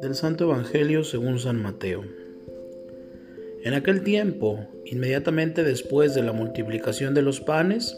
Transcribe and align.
Del 0.00 0.14
Santo 0.14 0.44
Evangelio 0.44 1.04
según 1.04 1.38
San 1.38 1.62
Mateo. 1.62 2.04
En 3.62 3.74
aquel 3.74 4.02
tiempo, 4.02 4.66
inmediatamente 4.84 5.62
después 5.62 6.14
de 6.14 6.22
la 6.22 6.32
multiplicación 6.32 7.14
de 7.14 7.22
los 7.22 7.40
panes, 7.40 7.96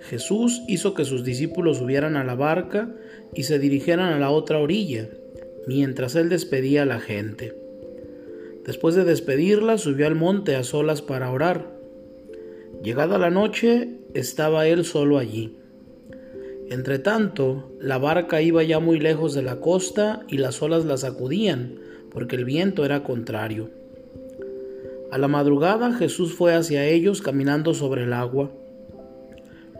Jesús 0.00 0.62
hizo 0.68 0.94
que 0.94 1.04
sus 1.04 1.24
discípulos 1.24 1.78
subieran 1.78 2.16
a 2.16 2.24
la 2.24 2.34
barca 2.34 2.94
y 3.34 3.42
se 3.42 3.58
dirigieran 3.58 4.12
a 4.12 4.18
la 4.18 4.30
otra 4.30 4.58
orilla, 4.58 5.10
mientras 5.66 6.14
él 6.14 6.28
despedía 6.28 6.82
a 6.82 6.86
la 6.86 7.00
gente. 7.00 7.54
Después 8.64 8.94
de 8.94 9.04
despedirla, 9.04 9.76
subió 9.76 10.06
al 10.06 10.14
monte 10.14 10.56
a 10.56 10.62
solas 10.62 11.02
para 11.02 11.30
orar. 11.30 11.78
Llegada 12.82 13.18
la 13.18 13.30
noche, 13.30 13.98
estaba 14.14 14.66
él 14.66 14.84
solo 14.84 15.18
allí. 15.18 15.58
Entretanto, 16.70 17.72
la 17.80 17.96
barca 17.96 18.42
iba 18.42 18.62
ya 18.62 18.78
muy 18.78 19.00
lejos 19.00 19.32
de 19.32 19.42
la 19.42 19.56
costa 19.56 20.24
y 20.28 20.36
las 20.36 20.60
olas 20.60 20.84
la 20.84 20.98
sacudían, 20.98 21.78
porque 22.10 22.36
el 22.36 22.44
viento 22.44 22.84
era 22.84 23.02
contrario. 23.02 23.70
A 25.10 25.16
la 25.16 25.28
madrugada 25.28 25.94
Jesús 25.94 26.34
fue 26.34 26.54
hacia 26.54 26.84
ellos 26.84 27.22
caminando 27.22 27.72
sobre 27.72 28.04
el 28.04 28.12
agua. 28.12 28.50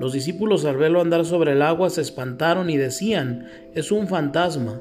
Los 0.00 0.14
discípulos 0.14 0.64
al 0.64 0.78
verlo 0.78 1.02
andar 1.02 1.26
sobre 1.26 1.52
el 1.52 1.60
agua 1.60 1.90
se 1.90 2.00
espantaron 2.00 2.70
y 2.70 2.78
decían, 2.78 3.46
es 3.74 3.92
un 3.92 4.08
fantasma, 4.08 4.80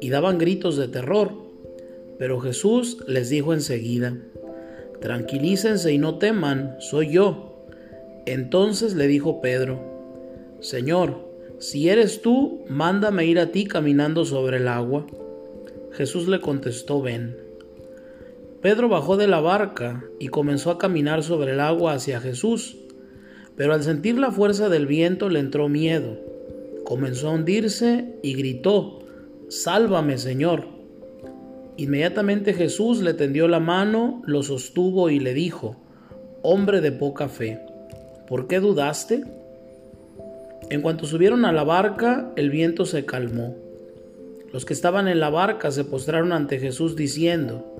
y 0.00 0.10
daban 0.10 0.38
gritos 0.38 0.76
de 0.76 0.86
terror. 0.86 1.32
Pero 2.18 2.38
Jesús 2.38 2.98
les 3.08 3.30
dijo 3.30 3.52
enseguida, 3.52 4.16
Tranquilícense 5.00 5.92
y 5.92 5.98
no 5.98 6.18
teman, 6.18 6.76
soy 6.78 7.10
yo. 7.10 7.66
Entonces 8.26 8.94
le 8.94 9.08
dijo 9.08 9.40
Pedro, 9.40 9.80
Señor, 10.60 11.31
si 11.62 11.88
eres 11.88 12.22
tú, 12.22 12.64
mándame 12.68 13.24
ir 13.24 13.38
a 13.38 13.52
ti 13.52 13.66
caminando 13.66 14.24
sobre 14.24 14.56
el 14.56 14.66
agua. 14.66 15.06
Jesús 15.92 16.26
le 16.26 16.40
contestó, 16.40 17.00
ven. 17.00 17.36
Pedro 18.60 18.88
bajó 18.88 19.16
de 19.16 19.28
la 19.28 19.38
barca 19.38 20.04
y 20.18 20.26
comenzó 20.26 20.72
a 20.72 20.78
caminar 20.78 21.22
sobre 21.22 21.52
el 21.52 21.60
agua 21.60 21.92
hacia 21.92 22.20
Jesús, 22.20 22.78
pero 23.54 23.74
al 23.74 23.84
sentir 23.84 24.18
la 24.18 24.32
fuerza 24.32 24.68
del 24.68 24.88
viento 24.88 25.28
le 25.28 25.38
entró 25.38 25.68
miedo. 25.68 26.18
Comenzó 26.82 27.28
a 27.28 27.34
hundirse 27.34 28.16
y 28.24 28.34
gritó, 28.34 28.98
Sálvame, 29.48 30.18
Señor. 30.18 30.66
Inmediatamente 31.76 32.54
Jesús 32.54 33.02
le 33.02 33.14
tendió 33.14 33.46
la 33.46 33.60
mano, 33.60 34.20
lo 34.26 34.42
sostuvo 34.42 35.10
y 35.10 35.20
le 35.20 35.32
dijo, 35.32 35.76
Hombre 36.42 36.80
de 36.80 36.90
poca 36.90 37.28
fe, 37.28 37.60
¿por 38.26 38.48
qué 38.48 38.58
dudaste? 38.58 39.41
En 40.70 40.80
cuanto 40.82 41.06
subieron 41.06 41.44
a 41.44 41.52
la 41.52 41.64
barca, 41.64 42.32
el 42.36 42.50
viento 42.50 42.84
se 42.84 43.04
calmó. 43.04 43.56
Los 44.52 44.64
que 44.64 44.74
estaban 44.74 45.08
en 45.08 45.20
la 45.20 45.30
barca 45.30 45.70
se 45.70 45.84
postraron 45.84 46.32
ante 46.32 46.58
Jesús 46.58 46.96
diciendo, 46.96 47.72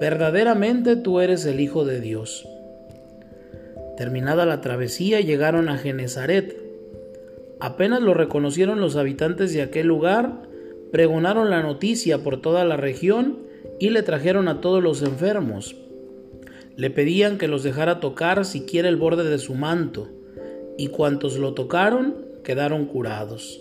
Verdaderamente 0.00 0.96
tú 0.96 1.20
eres 1.20 1.46
el 1.46 1.58
Hijo 1.58 1.84
de 1.84 2.00
Dios. 2.00 2.46
Terminada 3.96 4.44
la 4.44 4.60
travesía 4.60 5.20
llegaron 5.20 5.68
a 5.70 5.78
Genezaret. 5.78 6.54
Apenas 7.60 8.02
lo 8.02 8.12
reconocieron 8.12 8.80
los 8.80 8.96
habitantes 8.96 9.54
de 9.54 9.62
aquel 9.62 9.86
lugar, 9.86 10.42
pregonaron 10.92 11.48
la 11.48 11.62
noticia 11.62 12.18
por 12.18 12.42
toda 12.42 12.64
la 12.64 12.76
región 12.76 13.38
y 13.80 13.88
le 13.90 14.02
trajeron 14.02 14.48
a 14.48 14.60
todos 14.60 14.82
los 14.82 15.02
enfermos. 15.02 15.76
Le 16.76 16.90
pedían 16.90 17.38
que 17.38 17.48
los 17.48 17.62
dejara 17.62 18.00
tocar 18.00 18.44
siquiera 18.44 18.90
el 18.90 18.96
borde 18.96 19.24
de 19.24 19.38
su 19.38 19.54
manto, 19.54 20.08
y 20.78 20.88
cuantos 20.88 21.38
lo 21.38 21.54
tocaron 21.54 22.16
quedaron 22.44 22.86
curados. 22.86 23.60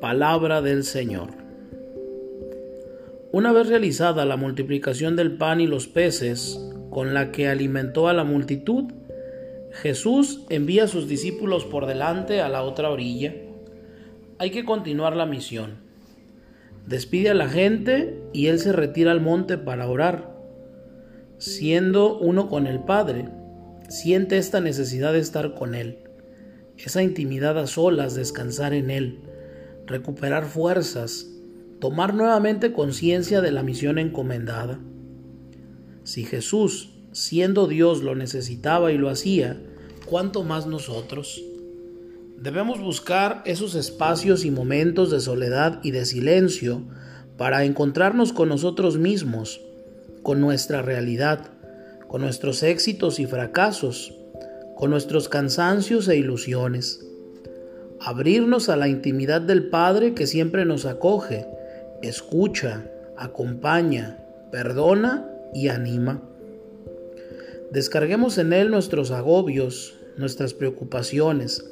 Palabra 0.00 0.62
del 0.62 0.84
Señor. 0.84 1.28
Una 3.32 3.52
vez 3.52 3.68
realizada 3.68 4.24
la 4.24 4.36
multiplicación 4.36 5.16
del 5.16 5.36
pan 5.36 5.60
y 5.60 5.66
los 5.66 5.86
peces, 5.86 6.58
con 6.90 7.14
la 7.14 7.30
que 7.30 7.48
alimentó 7.48 8.08
a 8.08 8.14
la 8.14 8.24
multitud, 8.24 8.84
Jesús 9.72 10.44
envía 10.48 10.84
a 10.84 10.88
sus 10.88 11.08
discípulos 11.08 11.64
por 11.64 11.86
delante 11.86 12.40
a 12.40 12.48
la 12.48 12.62
otra 12.62 12.90
orilla. 12.90 13.34
Hay 14.38 14.50
que 14.50 14.64
continuar 14.64 15.14
la 15.14 15.26
misión 15.26 15.88
despide 16.88 17.30
a 17.30 17.34
la 17.34 17.48
gente 17.48 18.18
y 18.32 18.46
él 18.46 18.58
se 18.58 18.72
retira 18.72 19.12
al 19.12 19.20
monte 19.20 19.58
para 19.58 19.88
orar. 19.88 20.34
Siendo 21.36 22.18
uno 22.18 22.48
con 22.48 22.66
el 22.66 22.80
Padre, 22.80 23.28
siente 23.88 24.38
esta 24.38 24.60
necesidad 24.60 25.12
de 25.12 25.18
estar 25.18 25.54
con 25.54 25.74
Él, 25.74 25.98
esa 26.76 27.02
intimidad 27.02 27.58
a 27.58 27.66
solas, 27.66 28.14
descansar 28.14 28.72
en 28.74 28.90
Él, 28.90 29.20
recuperar 29.86 30.44
fuerzas, 30.44 31.26
tomar 31.80 32.14
nuevamente 32.14 32.72
conciencia 32.72 33.40
de 33.40 33.50
la 33.50 33.62
misión 33.62 33.98
encomendada. 33.98 34.78
Si 36.04 36.24
Jesús, 36.24 36.94
siendo 37.12 37.66
Dios, 37.66 38.02
lo 38.02 38.14
necesitaba 38.14 38.92
y 38.92 38.98
lo 38.98 39.08
hacía, 39.08 39.60
¿cuánto 40.06 40.44
más 40.44 40.66
nosotros? 40.66 41.42
Debemos 42.40 42.80
buscar 42.80 43.42
esos 43.46 43.74
espacios 43.74 44.44
y 44.44 44.50
momentos 44.50 45.10
de 45.10 45.20
soledad 45.20 45.80
y 45.82 45.90
de 45.90 46.04
silencio 46.04 46.82
para 47.36 47.64
encontrarnos 47.64 48.32
con 48.32 48.48
nosotros 48.48 48.98
mismos, 48.98 49.60
con 50.22 50.40
nuestra 50.40 50.82
realidad, 50.82 51.57
con 52.08 52.22
nuestros 52.22 52.62
éxitos 52.62 53.20
y 53.20 53.26
fracasos, 53.26 54.14
con 54.76 54.90
nuestros 54.90 55.28
cansancios 55.28 56.08
e 56.08 56.16
ilusiones. 56.16 57.04
Abrirnos 58.00 58.68
a 58.68 58.76
la 58.76 58.88
intimidad 58.88 59.40
del 59.40 59.68
Padre 59.68 60.14
que 60.14 60.26
siempre 60.26 60.64
nos 60.64 60.86
acoge, 60.86 61.46
escucha, 62.02 62.90
acompaña, 63.16 64.18
perdona 64.50 65.30
y 65.54 65.68
anima. 65.68 66.22
Descarguemos 67.70 68.38
en 68.38 68.52
Él 68.52 68.70
nuestros 68.70 69.10
agobios, 69.10 69.94
nuestras 70.16 70.54
preocupaciones, 70.54 71.64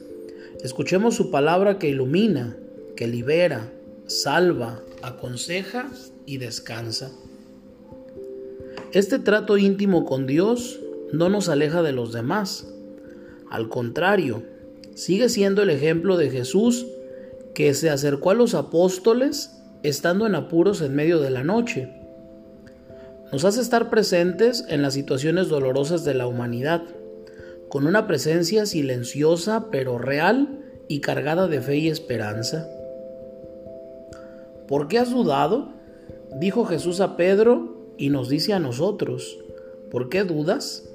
Escuchemos 0.62 1.14
su 1.14 1.30
palabra 1.30 1.78
que 1.78 1.88
ilumina, 1.88 2.56
que 2.96 3.06
libera, 3.06 3.70
salva, 4.06 4.82
aconseja 5.02 5.90
y 6.24 6.38
descansa. 6.38 7.12
Este 8.96 9.18
trato 9.18 9.58
íntimo 9.58 10.06
con 10.06 10.26
Dios 10.26 10.80
no 11.12 11.28
nos 11.28 11.50
aleja 11.50 11.82
de 11.82 11.92
los 11.92 12.14
demás. 12.14 12.66
Al 13.50 13.68
contrario, 13.68 14.42
sigue 14.94 15.28
siendo 15.28 15.62
el 15.62 15.68
ejemplo 15.68 16.16
de 16.16 16.30
Jesús 16.30 16.86
que 17.54 17.74
se 17.74 17.90
acercó 17.90 18.30
a 18.30 18.34
los 18.34 18.54
apóstoles 18.54 19.54
estando 19.82 20.26
en 20.26 20.34
apuros 20.34 20.80
en 20.80 20.94
medio 20.94 21.20
de 21.20 21.28
la 21.28 21.44
noche. 21.44 21.92
Nos 23.30 23.44
hace 23.44 23.60
estar 23.60 23.90
presentes 23.90 24.64
en 24.66 24.80
las 24.80 24.94
situaciones 24.94 25.48
dolorosas 25.48 26.06
de 26.06 26.14
la 26.14 26.26
humanidad 26.26 26.80
con 27.68 27.86
una 27.86 28.06
presencia 28.06 28.64
silenciosa 28.64 29.66
pero 29.70 29.98
real 29.98 30.64
y 30.88 31.00
cargada 31.00 31.48
de 31.48 31.60
fe 31.60 31.76
y 31.76 31.88
esperanza. 31.88 32.66
¿Por 34.66 34.88
qué 34.88 34.98
has 34.98 35.10
dudado? 35.10 35.74
Dijo 36.40 36.64
Jesús 36.64 37.00
a 37.02 37.18
Pedro 37.18 37.75
y 37.98 38.10
nos 38.10 38.28
dice 38.28 38.52
a 38.52 38.58
nosotros, 38.58 39.38
¿por 39.90 40.08
qué 40.08 40.24
dudas? 40.24 40.88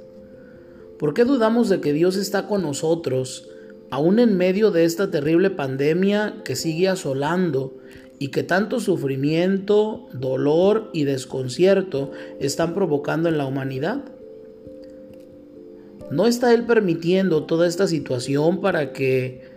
¿Por 0.99 1.13
qué 1.13 1.25
dudamos 1.25 1.69
de 1.69 1.81
que 1.81 1.93
Dios 1.93 2.15
está 2.15 2.47
con 2.47 2.61
nosotros, 2.61 3.49
aún 3.89 4.19
en 4.19 4.37
medio 4.37 4.71
de 4.71 4.85
esta 4.85 5.09
terrible 5.09 5.49
pandemia 5.49 6.41
que 6.45 6.55
sigue 6.55 6.87
asolando 6.87 7.75
y 8.19 8.27
que 8.27 8.43
tanto 8.43 8.79
sufrimiento, 8.79 10.07
dolor 10.13 10.89
y 10.93 11.05
desconcierto 11.05 12.11
están 12.39 12.73
provocando 12.75 13.29
en 13.29 13.37
la 13.37 13.45
humanidad? 13.45 14.03
¿No 16.11 16.27
está 16.27 16.53
Él 16.53 16.65
permitiendo 16.65 17.45
toda 17.45 17.67
esta 17.67 17.87
situación 17.87 18.61
para 18.61 18.93
que 18.93 19.49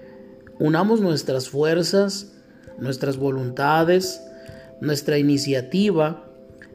unamos 0.58 1.00
nuestras 1.00 1.48
fuerzas, 1.48 2.32
nuestras 2.78 3.16
voluntades, 3.16 4.22
nuestra 4.80 5.18
iniciativa 5.18 6.33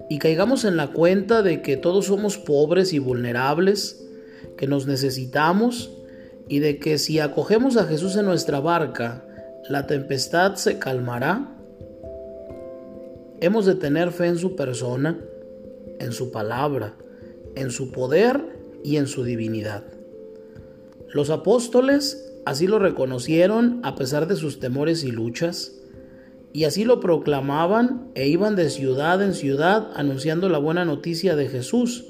y 0.10 0.18
caigamos 0.18 0.66
en 0.66 0.76
la 0.76 0.88
cuenta 0.88 1.44
de 1.44 1.62
que 1.62 1.78
todos 1.78 2.08
somos 2.08 2.38
pobres 2.38 2.94
y 2.94 3.00
vulnerables, 3.00 4.06
que 4.58 4.68
nos 4.68 4.88
necesitamos 4.88 5.92
y 6.48 6.60
de 6.60 6.80
que 6.80 6.98
si 6.98 7.20
acogemos 7.20 7.78
a 7.78 7.86
Jesús 7.86 8.16
en 8.16 8.26
nuestra 8.26 8.60
barca, 8.60 9.24
la 9.70 9.86
tempestad 9.86 10.56
se 10.56 10.80
calmará? 10.80 11.56
Hemos 13.40 13.66
de 13.68 13.76
tener 13.76 14.12
fe 14.12 14.26
en 14.26 14.38
su 14.38 14.56
persona, 14.56 15.20
en 16.00 16.12
su 16.12 16.32
palabra, 16.32 16.96
en 17.56 17.70
su 17.70 17.92
poder 17.92 18.42
y 18.84 18.98
en 18.98 19.08
su 19.08 19.24
divinidad. 19.24 19.84
Los 21.14 21.30
apóstoles 21.30 22.34
así 22.46 22.68
lo 22.68 22.80
reconocieron 22.80 23.80
a 23.84 23.96
pesar 23.96 24.28
de 24.28 24.36
sus 24.36 24.60
temores 24.60 25.04
y 25.04 25.12
luchas, 25.12 25.74
y 26.52 26.64
así 26.64 26.84
lo 26.84 27.00
proclamaban 27.00 28.10
e 28.16 28.28
iban 28.28 28.56
de 28.56 28.70
ciudad 28.70 29.22
en 29.22 29.34
ciudad 29.34 29.90
anunciando 29.96 30.50
la 30.50 30.58
buena 30.58 30.84
noticia 30.86 31.36
de 31.36 31.48
Jesús, 31.48 32.06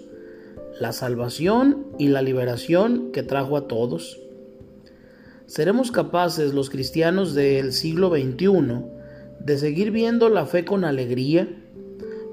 la 0.80 0.94
salvación 0.94 1.88
y 1.98 2.08
la 2.08 2.22
liberación 2.22 3.12
que 3.12 3.24
trajo 3.24 3.58
a 3.58 3.68
todos. 3.68 4.20
¿Seremos 5.46 5.92
capaces 5.92 6.54
los 6.54 6.70
cristianos 6.70 7.34
del 7.34 7.74
siglo 7.74 8.12
XXI 8.12 8.86
de 9.40 9.58
seguir 9.58 9.92
viendo 9.92 10.30
la 10.30 10.46
fe 10.46 10.64
con 10.64 10.86
alegría, 10.86 11.48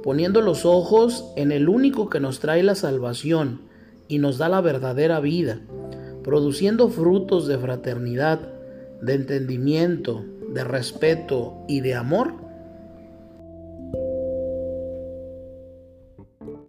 poniendo 0.03 0.43
los 0.43 0.64
ojos 0.64 1.32
en 1.37 1.50
el 1.50 1.69
único 1.69 2.08
que 2.08 2.20
nos 2.20 2.38
trae 2.38 2.62
la 2.62 2.75
salvación 2.75 3.62
y 4.06 4.19
nos 4.19 4.38
da 4.38 4.49
la 4.49 4.61
verdadera 4.61 5.19
vida, 5.19 5.61
produciendo 6.23 6.88
frutos 6.88 7.49
de 7.49 7.58
fraternidad, 7.58 8.41
de 9.00 9.14
entendimiento, 9.14 10.25
de 10.48 10.64
respeto 10.64 11.64
y 11.69 11.81
de 11.81 11.94
amor? 11.94 12.45